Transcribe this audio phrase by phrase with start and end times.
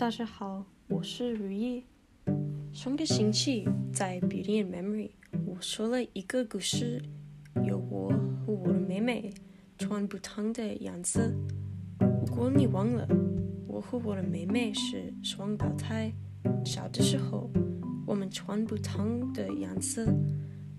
[0.00, 1.84] 大家好，我是如意。
[2.72, 5.10] 上个星期在 Beauty and Memory，
[5.44, 7.02] 我说了一个故事，
[7.66, 9.30] 有我和我的妹妹
[9.76, 11.36] 穿不同的样子。
[11.98, 13.06] 如果你忘了，
[13.68, 16.10] 我和我的妹妹是双胞胎，
[16.64, 17.50] 小的时候
[18.06, 20.08] 我们穿不同的样子，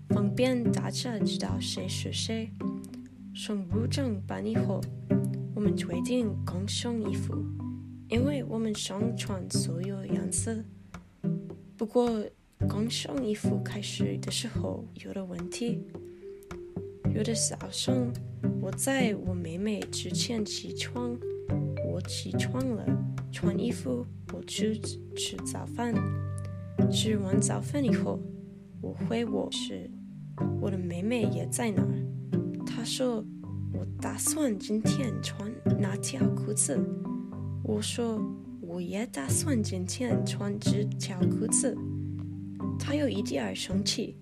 [0.08, 2.50] 方便大家知道谁是谁。
[3.32, 4.80] 上入正班以后，
[5.54, 7.32] 我们决定共送衣服。
[8.12, 10.54] 因为我们想穿所有颜色，
[11.78, 12.22] 不过
[12.68, 15.82] 刚上衣服开始的时候有了问题。
[17.14, 18.12] 有的早上，
[18.60, 21.18] 我在我妹妹之前起床，
[21.90, 22.84] 我起床了，
[23.32, 24.04] 穿衣服，
[24.34, 24.78] 我去
[25.16, 25.94] 吃早饭。
[26.90, 28.20] 吃完早饭以后，
[28.82, 29.90] 我回卧室，
[30.60, 31.94] 我的妹妹也在那儿。
[32.66, 33.24] 她说
[33.72, 36.78] ：“我打算今天穿那条裤子。”
[37.64, 38.20] 我说
[38.60, 41.76] 我也打算今天穿这条裤子。
[42.78, 44.16] 他有一点儿生气，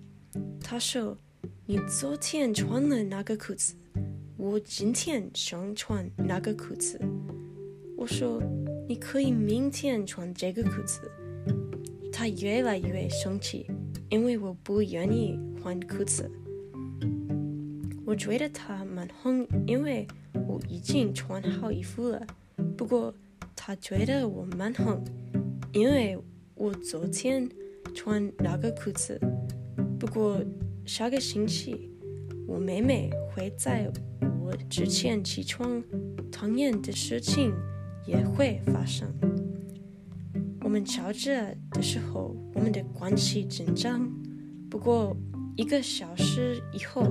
[0.61, 1.17] 他说
[1.65, 3.75] ：“你昨天穿了那个裤子，
[4.37, 7.01] 我今天想穿那个裤子。”
[7.97, 8.41] 我说
[8.87, 11.01] ：“你可以明天穿这个裤子。”
[12.13, 13.65] 他越来越生气，
[14.09, 16.29] 因为我不愿意换裤子。
[18.05, 20.07] 我觉得他蛮横，因为
[20.47, 22.21] 我已经穿好衣服了。
[22.77, 23.11] 不过。
[23.63, 24.99] 他觉得我蛮狠，
[25.71, 26.17] 因为
[26.55, 27.47] 我昨天
[27.93, 29.21] 穿那个裤子。
[29.99, 30.43] 不过
[30.83, 31.91] 下个星期，
[32.47, 33.87] 我妹妹会在
[34.41, 35.79] 我之前起床，
[36.31, 37.53] 同样的事情
[38.07, 39.07] 也会发生。
[40.61, 44.11] 我们吵着的时候，我们的关系紧张。
[44.71, 45.15] 不过
[45.55, 47.03] 一个小时以后，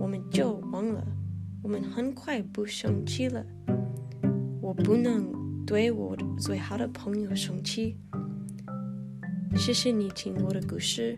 [0.00, 1.06] 我们就忘了。
[1.62, 3.44] 我们很快不生气了。
[4.62, 5.43] 我不能。
[5.66, 7.96] 对我最好的朋友生气。
[9.56, 11.16] 谢谢你听我的故事，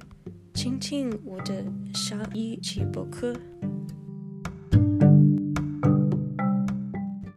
[0.55, 3.34] 倾听我的下一期播客。